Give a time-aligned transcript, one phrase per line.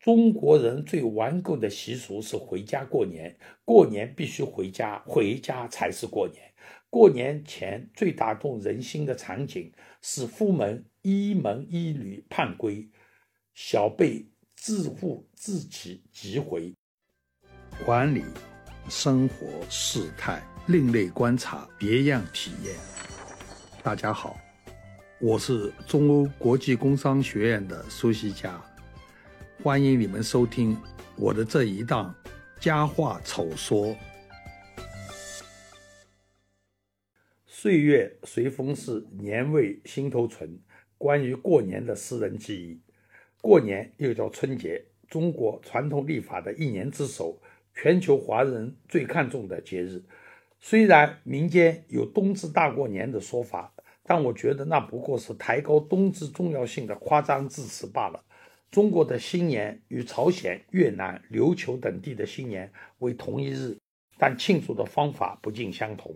[0.00, 6.40] 中国人最顽固的习俗是回家过年，过年必须回家，回家才是过年。
[6.88, 12.88] 过年前最打动人心的场景是夫门一门一女盼归，
[13.54, 14.24] 小辈
[14.54, 16.72] 自负自己即回。
[17.84, 18.22] 管理
[18.88, 22.74] 生活事态，另类观察，别样体验。
[23.82, 24.38] 大家好，
[25.20, 28.60] 我是中欧国际工商学院的苏西佳，
[29.60, 30.76] 欢迎你们收听
[31.16, 32.14] 我的这一档
[32.60, 33.96] 佳话丑说。
[37.44, 40.60] 岁月随风逝，年味心头存。
[40.96, 42.80] 关于过年的私人记忆，
[43.40, 47.42] 过年又叫春节，中国传统历法的一年之首，
[47.74, 50.04] 全球华人最看重的节日。
[50.60, 58.22] 虽然民间有冬至大过年的说法，但我觉得那不过是抬高冬至重要性的夸张字词罢了。
[58.70, 63.76] 中国的新年与朝鲜、越南、琉球等地的新年为同一日，
[64.18, 66.14] 但庆祝的方法不尽相同。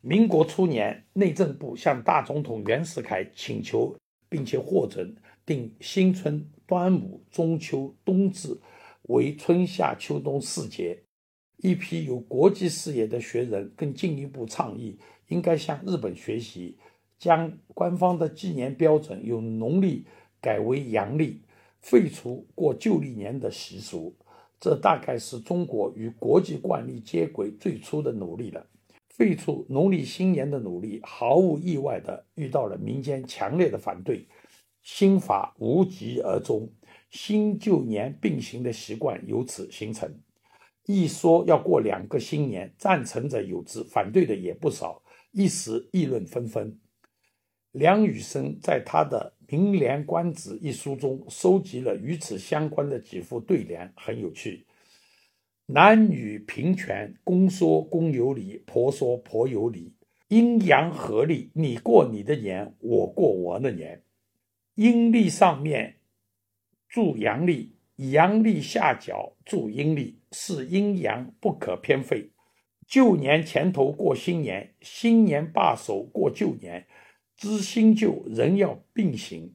[0.00, 3.94] 民国初年，内政部向大总统袁世凯请求，
[4.30, 8.58] 并且获准定新春、端午、中秋、冬至
[9.02, 11.02] 为春夏秋冬四节。
[11.58, 14.96] 一批有国际视野的学人更进一步倡议，
[15.26, 16.78] 应该向日本学习，
[17.18, 20.06] 将官方的纪年标准由农历
[20.40, 21.42] 改为阳历，
[21.80, 24.14] 废除过旧历年的习俗。
[24.60, 28.66] 这大概是中国与国际惯例接轨最初的努力了。
[29.08, 34.26] 废除农历新年的努力，毫无意外地遇到了民间强烈的反对，
[34.82, 36.68] 新法无疾而终，
[37.10, 40.12] 新旧年并行的习惯由此形成。
[40.86, 46.78] 一说要过两个新年，赞成者有之，反对的也不少，一时议论纷纷。
[47.72, 54.66] 梁羽生在他的《名联官子》一书中收集了与此相关的几副对联，很有趣。
[55.66, 59.92] 男女平权，公说公有理，婆说婆有理，
[60.28, 64.02] 阴阳合力，你过你的年，我过我的年。
[64.74, 65.96] 阴历上面
[66.88, 72.30] 注阳历，阳历下角注阴历，是阴阳不可偏废。
[72.86, 76.86] 旧年前头过新年，新年罢手过旧年，
[77.38, 79.54] 知新旧仍要并行。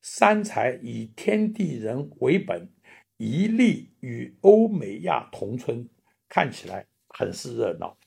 [0.00, 2.70] 三才以天地人为本。
[3.18, 5.86] 一力与欧美亚同春，
[6.26, 7.98] 看起来很是热闹。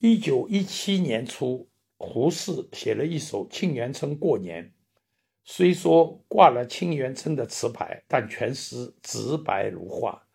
[0.00, 4.64] 一九一七年初，胡适写了一首《沁园春·过年》，
[5.44, 10.26] 虽说挂了沁园春的词牌，但全诗直白如画。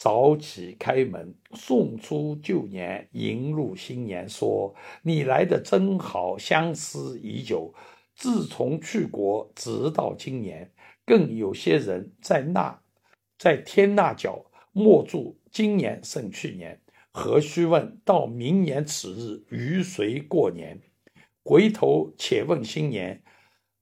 [0.00, 4.26] 早起开门，送出旧年，迎入新年。
[4.26, 7.74] 说你来的真好，相思已久。
[8.14, 10.72] 自从去国，直到今年，
[11.04, 12.80] 更有些人在那。
[13.38, 16.80] 在天那角，莫祝今年胜去年，
[17.12, 20.80] 何须问到明年此日与谁过年？
[21.44, 23.22] 回头且问新年，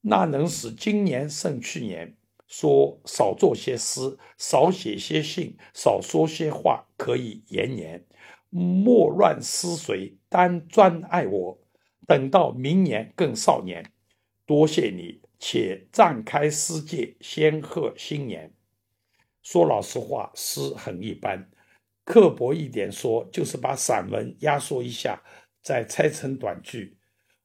[0.01, 2.17] 那能使今年胜去年？
[2.49, 8.05] 说少做些诗，少写些信，少说些话，可以延年。
[8.51, 11.59] 莫乱思随，单专爱我。
[12.07, 13.93] 等到明年更少年，
[14.47, 18.55] 多谢你，且暂开诗界，先贺新年。
[19.43, 21.51] 说老实话，诗很一般，
[22.07, 25.23] 刻薄一点说，就是把散文压缩一下，
[25.63, 26.97] 再拆成短句。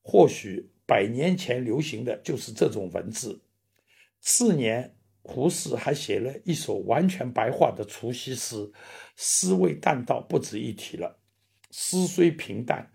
[0.01, 3.41] 或许百年前流行的就是这种文字。
[4.23, 8.71] 次年，胡适还写了一首完全白话的除夕诗，
[9.17, 11.19] 诗味淡到不值一提了。
[11.69, 12.91] 诗虽平淡，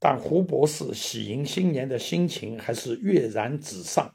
[0.00, 4.14] 但胡博士喜迎新年的心情还是跃然纸上。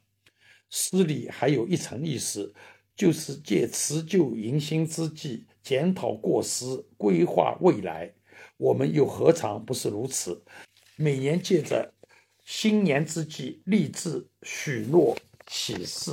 [0.69, 2.53] 诗里还有一层意思。
[2.97, 6.65] 就是借辞旧迎新之际，检讨过失，
[6.97, 8.11] 规划未来。
[8.57, 10.43] 我们又何尝不是如此？
[10.95, 11.93] 每年借着
[12.43, 15.15] 新年之际，立志许诺
[15.45, 16.11] 起誓，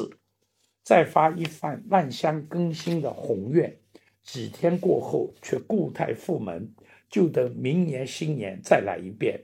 [0.84, 3.76] 再发一番万象更新的宏愿。
[4.22, 6.68] 几天过后，却故态复萌，
[7.10, 9.42] 就等明年新年再来一遍。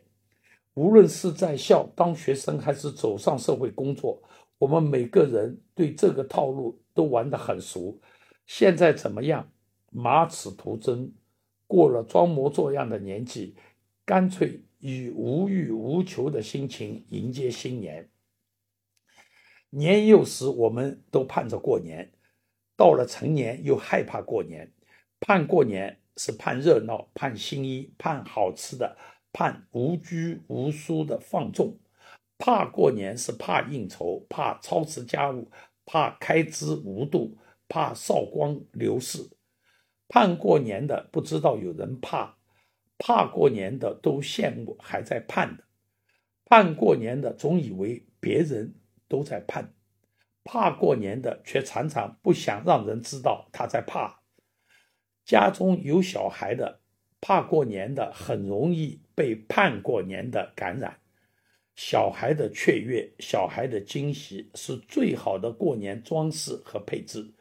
[0.75, 4.23] 无论是在校当学生，还是走上社会工作。
[4.59, 7.99] 我们每个人对这个套路都玩得很熟，
[8.47, 9.51] 现在怎么样？
[9.91, 11.11] 马齿徒增，
[11.67, 13.55] 过了装模作样的年纪，
[14.05, 18.10] 干脆以无欲无求的心情迎接新年。
[19.71, 22.13] 年幼时我们都盼着过年，
[22.77, 24.73] 到了成年又害怕过年。
[25.21, 28.97] 盼过年是盼热闹、盼新衣、盼好吃的、
[29.33, 31.79] 盼无拘无束的放纵。
[32.39, 35.51] 怕过年是怕应酬，怕操持家务，
[35.85, 37.37] 怕开支无度，
[37.69, 39.31] 怕韶光流逝。
[40.09, 42.39] 盼过年的不知道有人怕，
[42.99, 45.65] 怕过年的都羡慕还在盼的，
[46.47, 48.75] 盼过年的总以为别人
[49.11, 49.75] 都在盼，
[50.45, 54.23] 怕过年的却常常不想让人知道他在怕。
[55.25, 56.81] 家中有小孩的，
[57.21, 60.99] 怕过年的很容易被盼过年的感染。
[61.75, 67.35] 小孩的雀跃，小孩的惊喜，是最好的过年装饰和配置。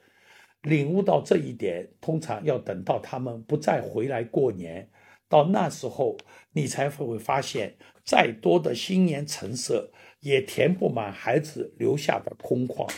[0.63, 4.89] 领悟到这一点，通常要等到他们不再回来过年，
[5.27, 6.17] 到那时候，
[6.51, 12.89] 你才会发现，再多的新年陈设，也填不满孩子留下的空旷。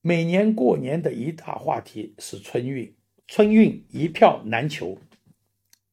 [0.00, 2.94] 每年过年的一大话题是春运，
[3.26, 4.98] 春运一票难求，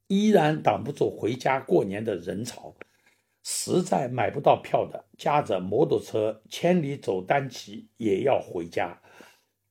[0.08, 2.76] 依然挡不住回家过年的人潮。
[3.44, 9.00] 实在买不到票的，驾着摩托车千里走单骑也要回家。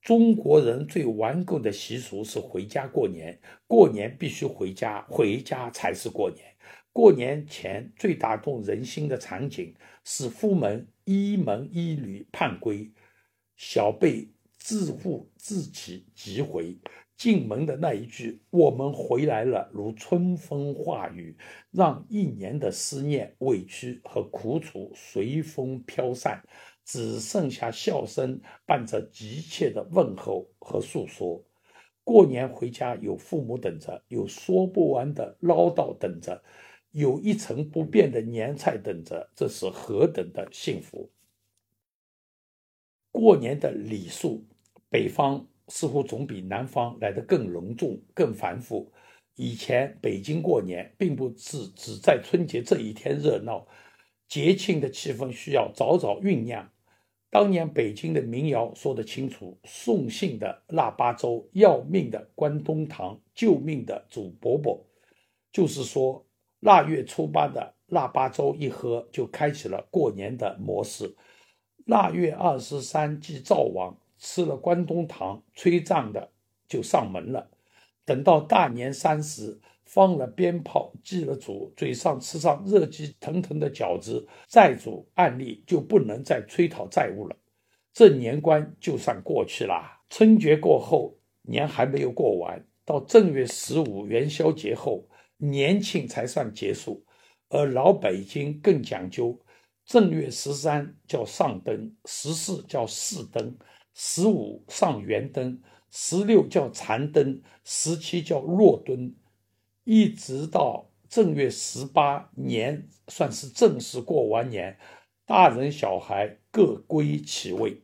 [0.01, 6.45] 中国人最顽固的习俗是回家过年，过年必须回家，回家才是过年。
[6.93, 12.93] 过年前最打动人心的场景是夫门一门一女盼归，
[13.57, 14.29] 小辈
[14.59, 16.79] 自负自起即回。
[17.17, 21.37] 进门的那一句“我们回来了”，如春风化雨，
[21.71, 26.43] 让一年的思念、委屈和苦楚随风飘散，
[26.85, 31.45] 只剩下笑声伴着急切的问候和诉说。
[32.03, 36.43] 过年回家，有父母等着，有说不完的唠叨等着，
[36.95, 41.11] 有一成不变的年菜等着，这是何等的幸福！
[43.11, 44.45] 过年的礼数，
[44.89, 45.47] 北方。
[45.69, 48.93] 似乎总比南方来得更隆重、更繁复。
[49.35, 53.67] 以前北京过年，并不是只在春节这一天热闹，
[54.29, 56.71] 节庆的气氛需要早早酝酿。
[57.31, 64.83] 当年北京的民谣说得清楚：送信的腊八粥，要命的关东糖，救命的祖饽饽。
[65.51, 66.27] 就是说，
[66.65, 71.15] 腊月初八的腊八粥一喝，就开启了过年的模式。
[71.85, 73.97] 腊月二十三祭灶王。
[74.17, 76.31] 吃了关东糖，吹胀的
[76.67, 77.51] 就上门了。
[78.07, 87.37] 等到大年三十，放了鞭炮，祭了祖，嘴上吃上热气腾腾的饺子，债主案例就不能再催讨债务了。
[87.93, 90.01] 这年关就算过去啦。
[90.09, 95.07] 春节过后，年还没有过完，到正月十五元宵节后，
[95.51, 97.05] 年庆才算结束。
[97.49, 99.41] 而老北京更讲究，
[99.85, 103.57] 正月十三叫上灯，十四叫四灯。
[103.97, 109.15] 十五上圆灯，十六叫残灯，十七叫弱灯，
[109.85, 114.77] 一直到正月十八年，算是正式过完年，
[115.25, 117.83] 大人小孩各归其位。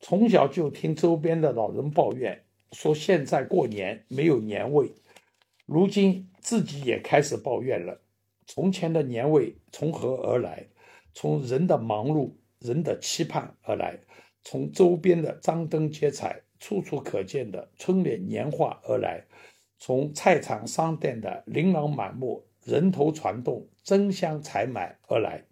[0.00, 4.92] 从小就听周边的老人抱怨，说现在过年没有年味，
[5.66, 8.00] 如今自己也开始抱怨了。
[8.46, 10.68] 从前的年味从何而来？
[11.12, 13.98] 从人的忙碌、人的期盼而来。
[14.44, 19.24] 从周边的张灯结彩、处处可见的春联年画而来，
[19.76, 25.44] 从菜场商店的琳琅满目、人头攒动、争相采买而来。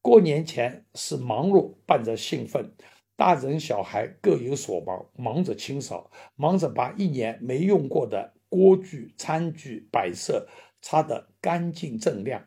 [0.00, 2.72] 过年前是忙碌伴着兴奋，
[3.16, 10.46] 大人小孩各有所忙，忙着清扫，忙着把一年没用过的锅具、餐具、摆设
[10.80, 12.46] 擦得干净锃亮。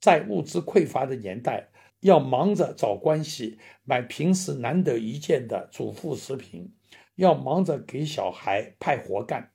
[0.00, 1.68] 在物资匮乏的年代。
[2.02, 6.74] 要忙着找关系买平时难得一见的主妇食品，
[7.14, 9.52] 要忙着给小孩派活干。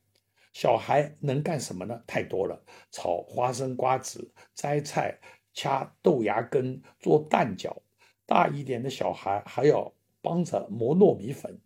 [0.54, 2.02] 小孩能干什么呢？
[2.08, 5.20] 太多了：炒花生、瓜子、摘菜、
[5.54, 7.82] 掐豆芽根、做蛋饺。
[8.26, 11.60] 大一点的小孩还要帮着磨糯米粉。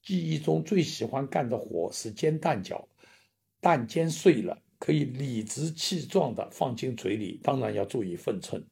[0.00, 2.86] 记忆中最喜欢干的活是煎蛋饺，
[3.62, 8.66] 蛋煎碎了可以理直气壮地放进嘴里，当然要注意分寸。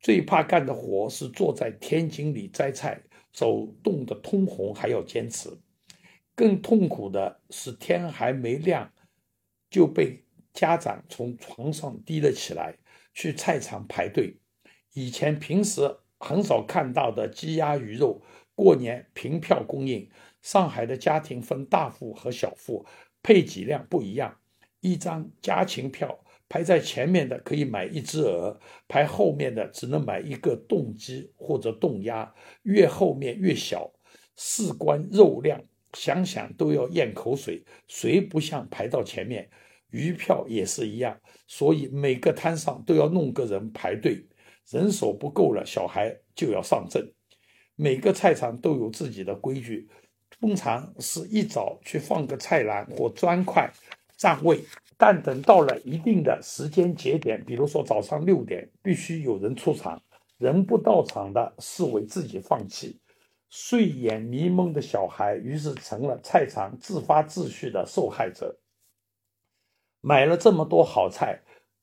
[0.00, 5.50] 最怕干的活是坐在天井里摘菜，手冻得通红还要坚持。
[6.34, 8.90] 更痛苦的是天还没亮，
[9.68, 10.24] 就被
[10.54, 12.78] 家长从床上提了起来，
[13.12, 14.38] 去菜场排队。
[14.94, 18.22] 以前平时很少看到的鸡鸭鱼肉，
[18.54, 20.08] 过年凭票供应。
[20.40, 22.86] 上海的家庭分大户和小户，
[23.22, 24.38] 配给量不一样，
[24.80, 26.24] 一张家禽票。
[26.50, 28.58] 排在前面的可以买一只鹅，
[28.88, 33.92] 排后面的只能买一个冻鸡或者冻鸭，越后面越小。
[34.34, 37.62] 事关肉量，想想都要咽口水。
[37.86, 39.50] 谁不想排到前面？
[39.90, 44.26] 鱼票也是一样，所以每个摊上都要弄个人排队，
[44.70, 47.12] 人手不够了，小孩就要上阵。
[47.74, 49.88] 每个菜场都有自己的规矩，
[50.40, 53.70] 通常是一早去放个菜篮或砖块
[54.16, 54.64] 占位，
[54.96, 60.00] 但等到了一定的时间节点，比如说早上六点，必须有人出场，
[60.38, 63.00] 人不到场的视为自己放弃。
[63.50, 68.58] 睡眼迷蒙的小孩于是成了菜场自发秩序的受害者。
[70.00, 71.40] 买了这么多好菜，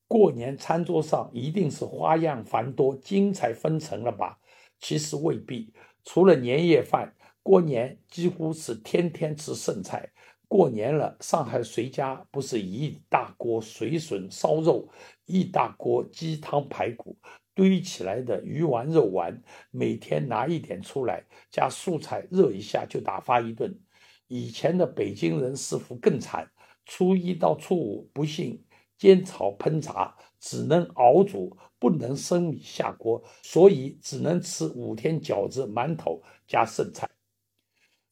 [0.07, 4.37] 过年餐桌上一定是花样繁多、精彩纷呈了吧？
[4.79, 5.73] 其实未必。
[6.03, 10.11] 除了年夜饭，过年几乎是天天吃剩菜。
[10.47, 14.89] 过年了，上海谁家不是一大锅水笋烧肉，
[15.27, 17.15] 一大锅鸡汤排骨？
[17.53, 23.79] 堆起来的鱼丸肉丸，每天拿一点出来，加素菜热一下就打发一顿。
[24.27, 26.49] 以前的北京人似乎更惨，
[26.83, 28.59] 初一到初五不幸
[28.97, 37.07] 煎炒烹炸，只能熬煮，不能生米下锅，所以只能吃五天饺子、馒头加剩菜。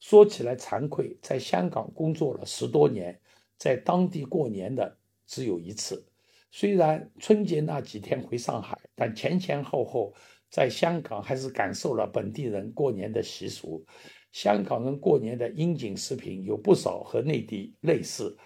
[0.06, 3.18] 说起来惭愧，在香港工作了十多年，
[3.56, 6.06] 在当地过年的只有一次。
[6.50, 10.12] 虽然春节那几天回上海，但前前后后
[10.50, 13.82] 在香港还是感受了本地人过年的习俗。
[14.30, 18.36] 香港人过年的应景食品有不少和内地类似，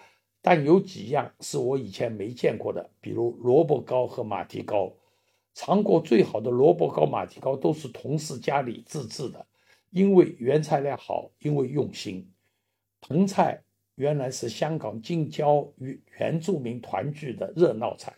[0.41, 4.95] 但有几样是我以前没见过的，比如萝卜糕和马蹄糕。
[5.55, 9.45] 尝过最好的萝卜糕、马蹄糕都是同事家里自制的，
[9.90, 12.30] 因为原材料好，因为用心。
[13.00, 13.62] 盆菜。
[13.99, 18.14] 原来是香港近郊与原住民团聚的热闹菜，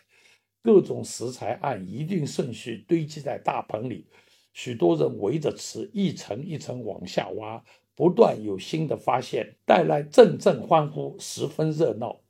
[0.63, 4.07] 各种食材按一定顺序堆积在大盆里，
[4.53, 12.21] 许多人围着吃，一层一层往下挖，不断有新的发现，带来阵阵欢呼，十分热闹。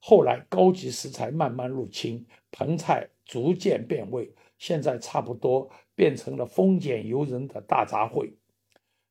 [0.00, 8.30] 后来高级食材慢慢入侵，盆菜逐渐变味，现在差不多变成了丰俭由人的大杂烩。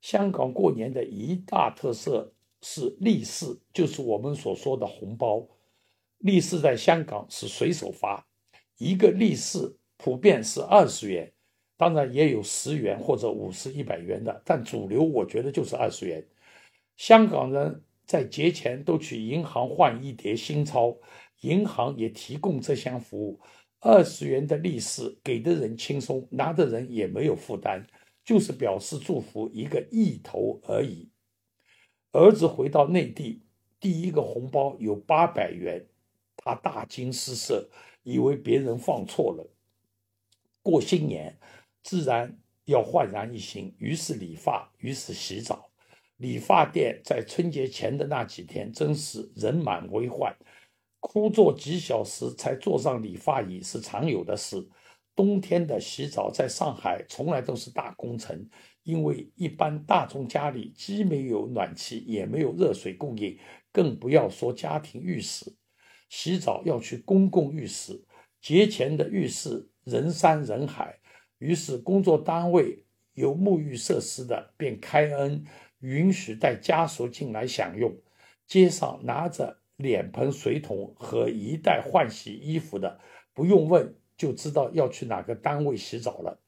[0.02, 2.34] 香港过年的一大特色。
[2.64, 5.48] 是利是，就是我们所说的红包。
[6.18, 8.28] 利是在香港是随手发，
[8.80, 11.32] 一个利是普遍是二十元，
[11.78, 16.28] 当然也有十元或者五十、一百元的，但主流我觉得就是二十元。
[16.96, 20.98] 香港人在节前都去银行换一叠新钞，
[21.42, 23.40] 银行也提供这项服务。
[23.80, 27.86] 二十元的利是给的人轻松，拿的人也没有负担，
[28.28, 31.10] 就是表示祝福一个意头而已。
[32.12, 33.46] 儿子回到内地，
[33.80, 35.88] 第一个红包有八百元，
[36.36, 37.70] 他大惊失色，
[38.04, 39.50] 以为别人放错了。
[40.62, 41.40] 过新年，
[41.82, 45.72] 自然要焕然一新，于是理发，于是洗澡。
[46.18, 50.36] 理发店在春节前的那几天，真是人满为患，
[51.00, 54.68] 枯坐几小时才坐上理发椅是常有的事。
[55.18, 58.48] 冬天的洗澡在上海从来都是大工程。
[58.84, 63.38] 因为一般大众家里既没有暖气，也没有热水供应，
[63.74, 65.58] 更不要说家庭浴室。
[66.08, 68.06] 洗澡要去公共浴室，
[68.40, 71.00] 节前的浴室人山人海，
[71.40, 75.44] 于是工作单位有沐浴设施的便开恩
[75.80, 77.94] 允许带家属进来享用。
[78.46, 83.02] 街上拿着脸盆、水桶和一袋换洗衣服的，
[83.34, 86.40] 不用问就知道要去哪个单位洗澡了。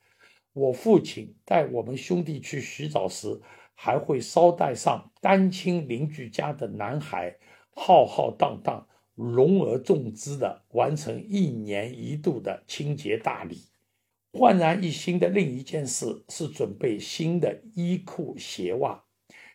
[0.53, 3.39] 我父亲带我们兄弟去洗澡时，
[3.75, 7.37] 还会捎带上单亲邻居家的男孩，
[7.75, 13.61] 浩浩荡荡、隆而重之的完成一年一度的清洁大礼。
[14.33, 19.03] 焕然一新的另一件事是准备新的衣裤鞋袜。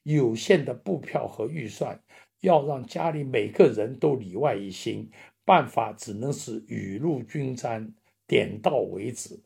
[0.04, 2.02] 有限的布票和预算，
[2.40, 5.10] 要让家里每个人都里外一新，
[5.44, 7.94] 办法只能是雨露均沾，
[8.26, 9.42] 点到为止。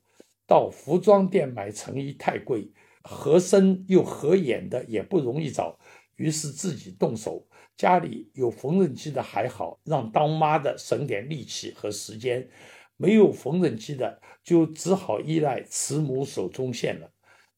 [0.47, 5.79] 到服装店买成衣太贵，合身又合眼的也不容易找，
[6.17, 7.47] 于是自己动手。
[7.77, 12.43] 家里有缝纫机的还好，让当妈的省点力气和时间；
[12.97, 17.11] 没有缝纫机的，就只好依赖慈母手中线了。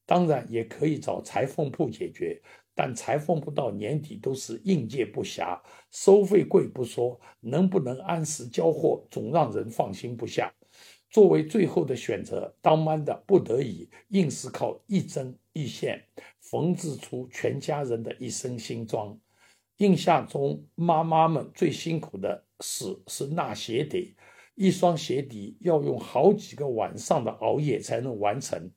[0.05, 2.41] 当然也可以找裁缝铺解决，
[2.75, 5.59] 但裁缝铺到年底都是应接不暇，
[5.91, 10.53] 收费贵不说，能不能按时交货，总让人放心不下。
[11.11, 16.05] 作为最后的选择，当妈的不得已，硬是靠一针一线
[16.39, 19.19] 缝制出全家人的一身新装。
[19.77, 24.15] 印象中，妈妈们最辛苦的事是纳鞋底，
[24.55, 28.71] 一双鞋底要用好几个晚上的熬夜才能完成，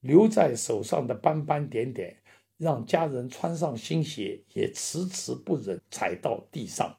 [0.00, 2.16] 留在手上的斑斑点点，
[2.56, 6.98] 让家人穿上新鞋也迟迟不忍踩到地上。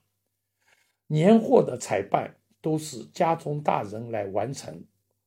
[1.07, 2.38] 年货的采办。
[2.61, 4.83] 都是家中大人来完成。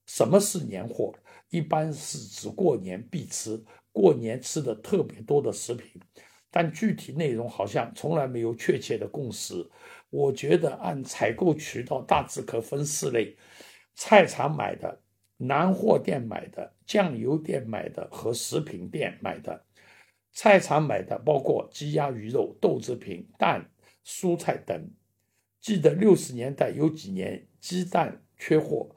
[0.06, 1.14] 什么是年货？
[1.50, 3.62] 一般是指过年必吃、
[3.92, 6.00] 过年吃的特别多的食品。
[6.54, 9.70] 但具体内容好像从来没有确切的共识。
[10.10, 13.34] 我觉得按采购渠道大致可分四类：
[13.94, 15.00] 菜场买的、
[15.38, 19.64] 南货店买的、酱油店买的和食品店买的。
[20.32, 23.70] 菜场买的包括鸡鸭鱼肉、豆制品、蛋、
[24.04, 24.90] 蔬菜等。
[25.62, 28.94] 记得六十年代有几年鸡蛋缺货，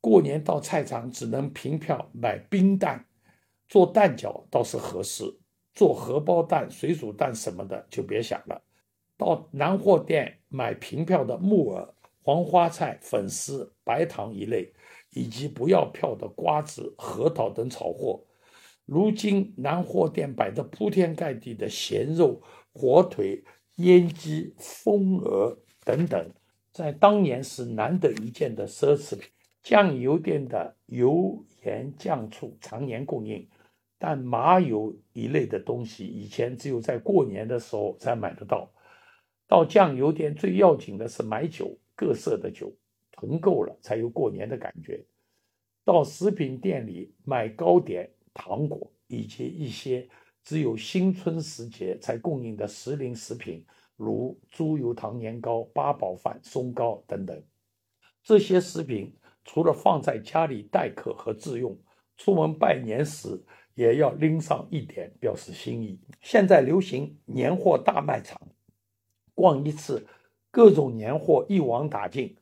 [0.00, 3.06] 过年到菜场只能凭票买冰蛋，
[3.68, 5.24] 做蛋饺倒是合适。
[5.72, 8.60] 做荷包蛋、水煮蛋什么的就别想了。
[9.16, 14.72] 到南货店买凭票的木耳、黄花菜、粉丝、白糖一类，
[15.10, 18.20] 以及不要票的瓜子、核桃等炒货。
[18.84, 23.44] 如今南货店摆的铺天盖地的咸肉、火腿、
[23.76, 25.56] 腌鸡、风鹅
[25.90, 26.30] 等等，
[26.70, 29.28] 在当年是难得一见的奢侈品。
[29.60, 33.48] 酱油店的油盐酱醋常年供应。
[33.98, 38.70] 但麻油一类的东西，以前只有在过年的时候才买得到。
[39.48, 42.72] 到酱油店最要紧的是买酒，各色的酒，
[43.10, 45.04] 囤够了才有过年的感觉。
[45.84, 50.08] 到食品店里买糕点、糖果，以及一些
[50.44, 53.62] 只有新春时节才供应的时令食品，
[54.00, 57.42] 如猪油糖年糕、八宝饭、松糕等等。
[58.22, 59.14] 这些食品
[59.44, 61.78] 除了放在家里待客和自用，
[62.16, 63.40] 出门拜年时。
[63.76, 65.98] 也要拎上一点，表示心意。
[66.20, 68.38] 现在流行年货大卖场，
[69.34, 70.06] 逛一次，
[70.50, 72.36] 各种年货一网打尽。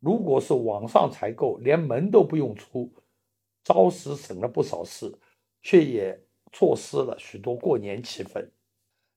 [0.00, 2.92] 如果是网上采购，连门都不用出，
[3.62, 5.16] 着实省了不少事，
[5.60, 6.20] 却也
[6.52, 8.48] 错失了许多过年气氛。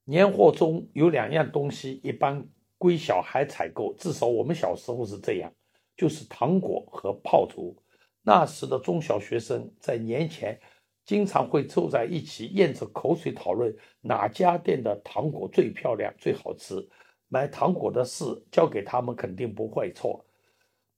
[0.05, 2.47] 年货中有两样东西一般
[2.77, 5.51] 归小孩采购，至少我们小时候是这样，
[5.97, 7.75] 就是糖果和炮竹。
[8.21, 10.57] 那时的中小学生在年前。
[11.05, 13.71] 经常会凑在一起，咽着口水讨论
[14.01, 16.83] 哪家店的糖果最漂亮、最好吃。
[17.27, 20.25] 买糖果的事交给他们肯定不会错。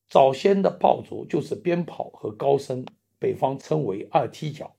[0.07, 2.85] 早先的炮竹就是鞭炮和高声，
[3.19, 4.76] 北方称为二踢脚。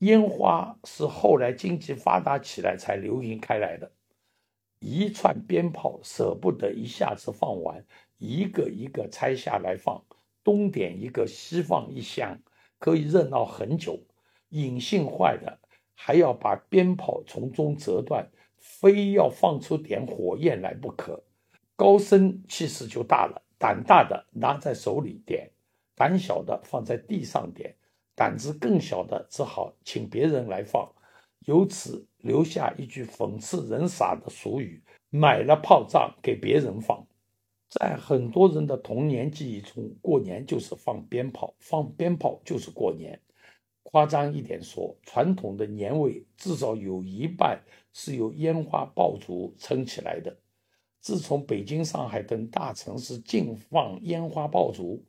[0.00, 3.90] 烟花是后来经济发达起来才流行开来的。
[4.78, 7.82] 一串鞭炮舍不得一下子放完，
[8.18, 10.04] 一个一个拆下来放，
[10.44, 12.38] 东点一个，西放一箱，
[12.78, 13.98] 可以热闹很久。
[14.50, 15.58] 引信坏了，
[15.94, 21.24] 还要把鞭炮从中折断，非要放出点火焰来不可。
[21.74, 25.50] 高僧气势就大了，胆大的拿在手里点，
[25.94, 27.74] 胆小的放在地上点，
[28.16, 30.90] 胆子更小的只好请别人来放。
[31.44, 37.06] 由此留下一句讽刺人傻的俗语：“买了炮仗给别人放。”
[37.70, 43.20] 在很多人的童年记忆中，过年就是放鞭炮，放鞭炮就是过年。
[43.82, 50.36] 夸张一点说，传统的年味至少有一半是由烟花爆竹撑起来的。
[51.00, 55.04] 自从北京、上海等大城市禁放烟花爆竹，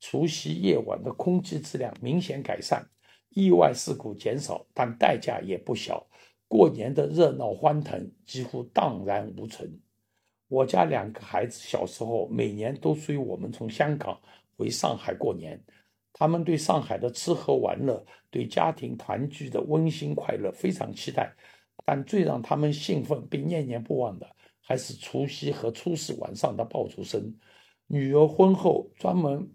[0.00, 2.88] 除夕夜晚的空气质量明显改善，
[3.30, 6.06] 意外事故减少，但代价也不小。
[6.46, 9.80] 过年的热闹欢腾几乎荡然无存。
[10.48, 14.18] 我家两个孩子小时候每年都随我们从香港
[14.56, 15.62] 回上海过年。
[16.14, 21.32] 他们对上海的吃喝玩乐、对家庭团聚的温馨快乐非常期待，
[21.84, 24.26] 但最让他们兴奋并念念不忘的，
[24.60, 27.36] 还是除夕和初四晚上的爆竹声。
[27.86, 29.48] 女儿婚后专门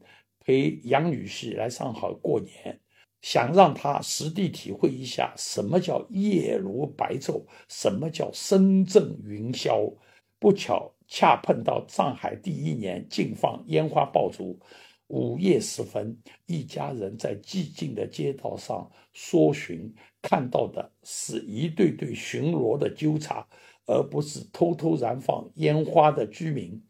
[0.46, 2.80] 陪杨女婿来上海过年，
[3.22, 9.94] 想让他实地体会一下什么叫夜如白昼，什么叫声震云霄。
[10.40, 14.60] 不巧，恰碰到上海第一年禁放烟花爆竹。
[15.08, 23.48] 午夜时分，一家人在寂静的街道上搜寻，看到的是一对对巡逻的纠察，
[23.86, 26.82] 而不是偷偷燃放烟花的居民。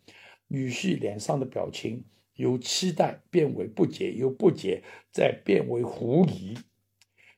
[0.48, 2.04] 女婿脸上的表情
[2.36, 6.58] 由期待变为不解，由不解再变为狐疑。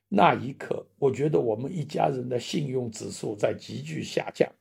[0.08, 4.52] 那一刻，我觉得我们一家人的信用指数在急剧下降。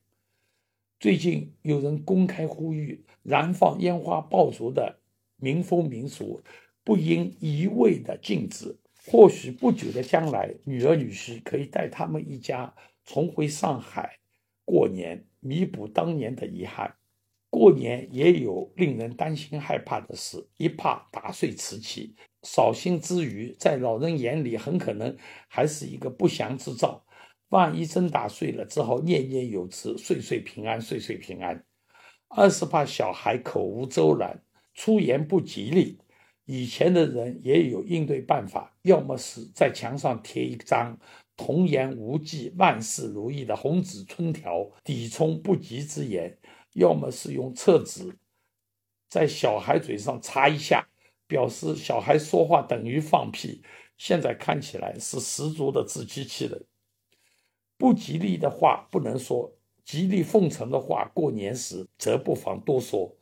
[0.99, 4.99] 最近有人公开呼吁燃放烟花爆竹的。
[5.37, 6.41] 民风民俗
[6.85, 8.77] 不应一味的禁止。
[9.05, 14.17] 或许不久的将来，女儿女婿可以带他们一家重回上海
[14.63, 16.95] 过年，弥补当年的遗憾。
[17.55, 22.13] 过年也有令人担心害怕的事，一怕打碎瓷器，
[22.43, 25.15] 扫兴之余，在老人眼里很可能
[25.47, 27.01] 还是一个不祥之兆。
[27.47, 31.63] 万一真打碎了，只好念念有词：“岁岁平安，岁岁平安。”
[32.27, 34.43] 二是怕小孩口无周览。
[34.73, 35.97] 出言不吉利，
[36.43, 40.99] 以前的人也有应对办法，要么是在墙上贴一张
[41.37, 46.37] 童言无忌、万事如意的红纸春条抵充不及之言，
[46.75, 48.17] 要么是用厕纸
[49.09, 50.85] 在小孩嘴上擦一下，
[51.25, 53.63] 表示小孩说话等于放屁。
[53.97, 56.65] 现在看起来是十足的自欺欺人。
[57.77, 59.53] 不吉利的话不能说，
[59.85, 63.15] 吉利奉承的话，过年时则不妨多说。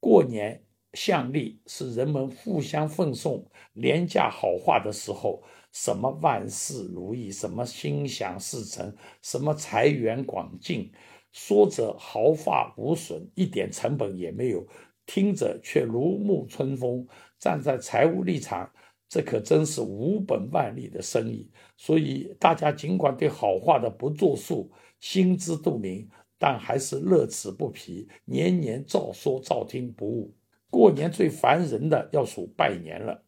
[0.00, 0.64] 过年
[0.94, 5.42] 象例是人们互相奉送廉价好话的时候。
[5.72, 10.92] 什么万事如意，什么心想事成，什么财源广进，
[11.34, 14.64] 说者毫发无损，一点成本也没有，
[15.04, 17.06] 听着却如沐春风。
[17.40, 18.70] 站在财务立场，
[19.08, 21.50] 这可真是无本万利的生意。
[21.76, 24.70] 所以大家尽管对好话的不作数
[25.00, 30.32] 心知肚明，但还是乐此不疲，年年照说照听不误。
[30.70, 33.22] 过年最烦人的要数拜年了。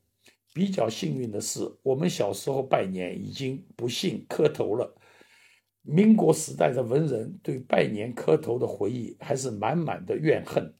[0.54, 4.94] 比较幸运的是，我们小时候拜年已经不幸磕头了。
[5.86, 10.74] 民国时代的文人对拜年磕头的回忆还是满满的怨恨，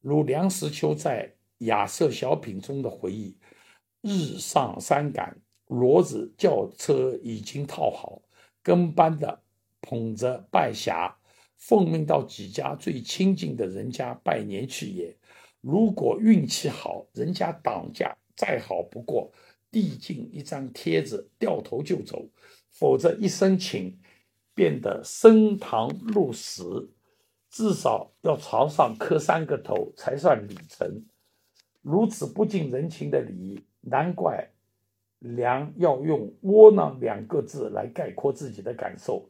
[0.00, 1.26] 如梁实秋在
[1.66, 3.36] 《雅舍小品》中的回忆
[4.02, 8.20] ：“日上三竿，骡子轿车已经套好，
[8.62, 9.40] 跟班的
[9.80, 11.14] 捧着拜匣，
[11.56, 15.16] 奉命到几家最亲近的人家拜年去也。
[15.62, 19.30] 如果运气好，人家挡驾。”再好不过，
[19.70, 22.18] 递进一张帖子，掉头就走；
[22.68, 23.96] 否则一声请，
[24.54, 26.62] 变得升堂入室，
[27.50, 31.04] 至少要朝上磕三个头才算礼成。
[31.82, 34.50] 如此不近人情的礼，难怪
[35.18, 39.28] 梁要用“窝囊”两个字来概括自己的感受。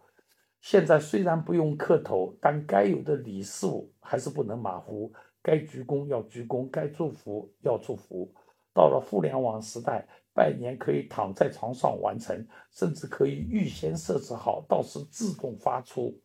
[0.61, 5.13] 现在虽然不用磕头，但该有的礼数还是不能马虎。
[5.43, 8.33] 该鞠躬要鞠躬，该祝福要祝福。
[8.73, 16.21] 到了互联网时代，拜年可以躺在床上完成，甚至可以预先设置好，到时自动发出。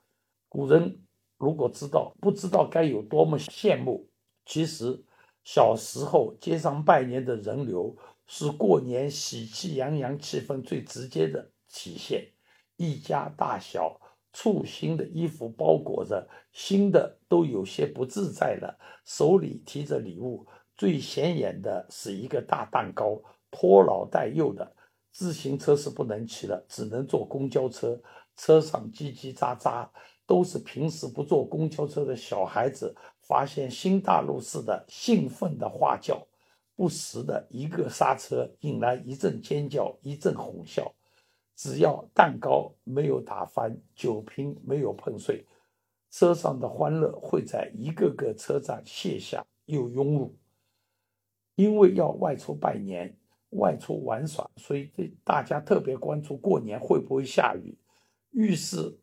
[0.49, 0.99] 古人
[1.37, 4.09] 如果知道，不知道该有多么羡慕。
[4.45, 5.05] 其实，
[5.43, 7.95] 小时候街上拜年的人流
[8.25, 12.33] 是过年喜气洋洋气氛最直接的体现。
[12.77, 14.01] 一家大小，
[14.33, 20.47] 簇新的衣服包裹着，新的都有些不自在了，手里提着礼物。
[20.75, 24.75] 最显眼的是一个大蛋糕，拖老带幼的
[25.11, 27.99] 自行车是不能骑的，只能坐公交车。
[28.35, 29.85] 车上叽叽喳喳，
[30.25, 36.25] 都是平时不坐公交车的小孩子发现新大陆似的兴奋的话叫，
[36.73, 40.89] 不时的一个刹车，引来一阵尖叫，一阵哄笑。
[41.53, 45.45] 只要蛋糕没有打翻，酒瓶没有碰碎，
[46.09, 50.33] 车上的欢乐会在一个个车站卸下又涌入。
[51.55, 53.13] 因为要外出拜年、
[53.51, 57.77] 外出玩耍，所以这大家特别关注过年会不会下雨。
[58.31, 58.99] 预示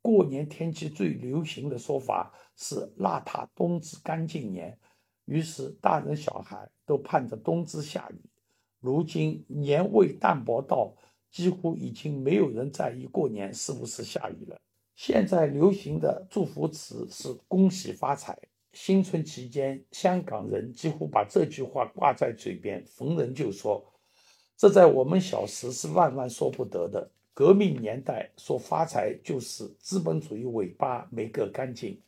[0.00, 4.78] 过年天气最流行的说法是“邋遢冬至干净年”，
[5.26, 8.20] 于是大人小孩都盼着冬至下雨。
[8.80, 10.94] 如今年味淡薄到
[11.30, 14.60] 几乎已经没有人在意过年是不是下雨了。
[14.94, 18.36] 现在流行的祝福词是“恭喜发财”。
[18.72, 23.84] 新春期间，香港人几乎把这句话挂在嘴边，逢人就说。
[24.56, 27.10] 这在我们小时是万万说不得的。
[27.34, 32.00] 革命年代说发财就是资本主义尾巴没割干净。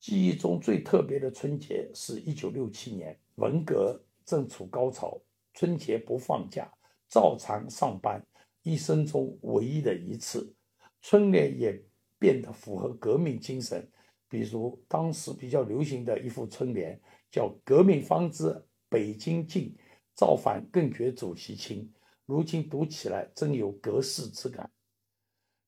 [0.00, 5.20] 记忆中最特别的春节是一九六七年，文革正处高潮，
[5.54, 6.70] 春节不放假，
[7.08, 8.24] 照常上班，
[8.62, 10.52] 一生中唯一的一次。
[11.02, 11.80] 春联也
[12.18, 13.88] 变得符合革命精神。
[14.28, 19.76] 比如当时比较流行的一副春联，叫“革命方知北京近，
[20.14, 21.92] 造反更觉主席亲”。
[22.26, 24.68] 如今读起来真有隔世之感。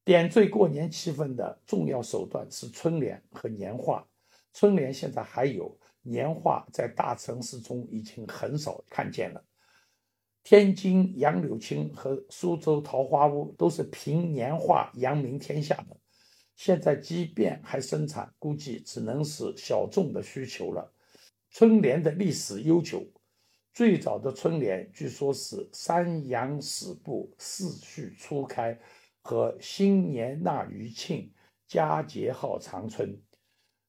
[0.05, 4.05] 点缀过年气氛的重要手段是春联和年画。
[4.53, 9.45] 春联现在还有，年画在大城市中已经很少看见了。
[10.43, 15.97] 天津杨柳青和苏州桃花坞都是凭年画扬名天下的。
[16.59, 20.93] 现在即便还生产，估计只能是小众的需求了。
[21.51, 23.07] 春联的历史悠久，
[23.73, 28.77] 最早的春联据说是“三阳始布，四序初开”
[29.23, 31.33] 和“新年纳余庆，
[31.69, 33.23] 佳节号长春”，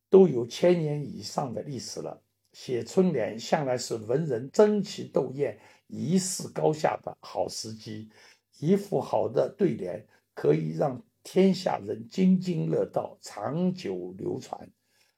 [0.08, 2.22] 都有千年以上的历史了。
[2.54, 8.12] 写春联向来是文人争奇斗艳、一试高下的好时机。
[8.60, 11.04] 一副好的对联可以让。
[11.32, 14.68] 天下人津津乐道，长久流传。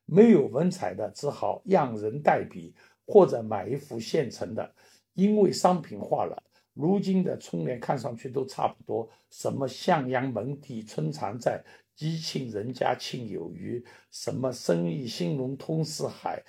[0.04, 4.76] 没有文采的，只好让人代笔或者买一幅现成的。
[5.14, 6.44] 因为商品化了，
[6.74, 11.64] 如今的春联看上去都差不多，什么向阳门第春常在，
[11.96, 16.44] 吉庆人家庆有余，什么生意兴隆通四海，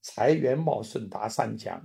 [0.00, 1.84] 财源茂顺达三江，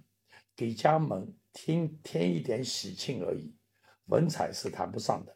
[0.56, 3.52] 给家门添添一点喜庆而已，
[4.10, 5.35] 文采是谈不上的。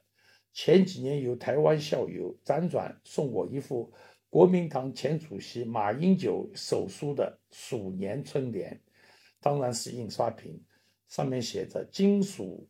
[0.62, 3.89] 前几年有台湾校友辗转送我一副
[4.30, 8.78] 国民党前主席马英九手书的鼠年春联，
[9.39, 10.62] 当然是印刷品。
[11.08, 12.67] 上面写着“金属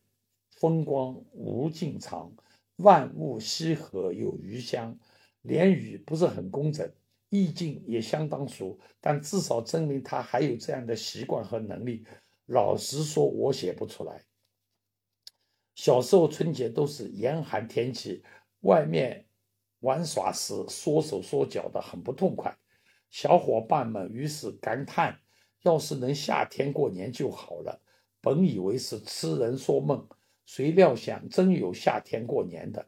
[0.52, 2.32] 风光无尽长，
[2.76, 4.96] 万物溪河有余香”，
[5.42, 6.88] 联语不是很工整，
[7.30, 12.06] 意境也相当俗，但至少证明他还有这样的习惯和能力。
[12.46, 14.24] 老实说，我写不出来。
[15.82, 18.22] 小时候春节都是严寒天气，
[18.64, 19.26] 外面
[19.80, 22.54] 玩耍时缩手缩脚的，很不痛快。
[23.10, 25.18] 小伙伴们于是感叹
[25.64, 27.80] ：“要是能夏天过年就好了。”
[28.20, 30.06] 本以为是痴人说梦，
[30.46, 32.86] 谁料想真有夏天过年的。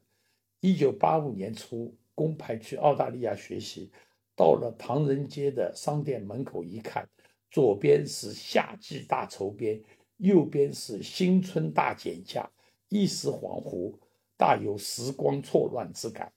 [0.59, 3.89] 一九八五年初，公派去澳大利亚学习，
[4.35, 7.07] 到了唐人街的商店门口一看，
[7.49, 9.81] 左边是夏季大酬宾，
[10.17, 12.51] 右边是新春大减价，
[12.91, 13.97] 一时恍惚，
[14.35, 16.33] 大有时光错乱之感。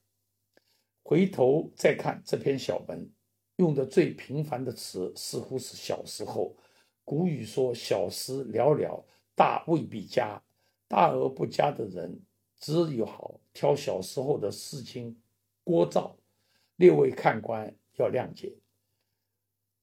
[1.03, 3.11] 回头再看这篇小文，
[3.57, 6.57] 用的最频繁的词似乎是小时候。
[7.05, 10.41] 古语说：“小时了了，大未必佳。
[10.87, 12.23] 大而不佳的人，
[12.61, 15.21] 只有好挑小时候的事情
[15.65, 16.15] 聒噪。
[16.77, 18.57] 列位看官要谅解。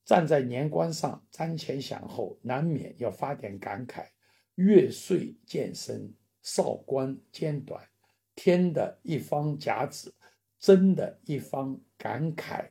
[0.05, 4.07] 站在年关上瞻前想后，难免要发点感慨。
[4.55, 7.87] 月岁渐深，少官渐短，
[8.35, 10.13] 天的一方甲子，
[10.59, 12.69] 真的一方感慨。”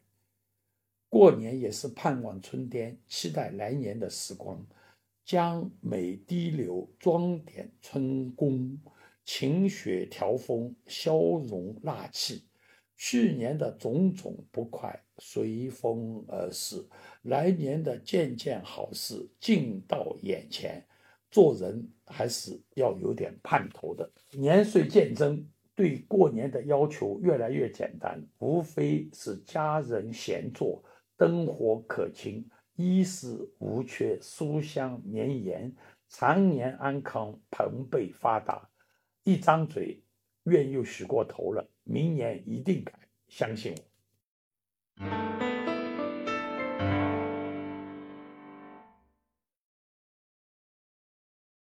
[1.08, 4.64] 过年也是盼望春天，期待来年的时光。
[5.24, 8.80] 江美滴流，装点春宫，
[9.24, 12.44] 晴雪调风，消融腊气。
[12.96, 16.84] 去年的种种不快随风而逝，
[17.22, 20.84] 来年的件件好事近到眼前。
[21.30, 24.10] 做人还是要有点盼头的。
[24.32, 30.82] 年岁渐增，对过年的要求越来越简单，无非是家人闲坐。
[31.16, 35.74] 灯火可亲，衣食无缺，书香绵延，
[36.08, 38.68] 常年安康，朋辈发达。
[39.22, 40.02] 一张嘴，
[40.44, 42.94] 愿又许过头了，明年一定改，
[43.28, 43.74] 相信
[44.96, 45.59] 我。